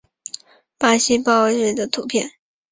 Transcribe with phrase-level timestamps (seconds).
[0.79, 2.31] 巴西豹蟾鱼的图片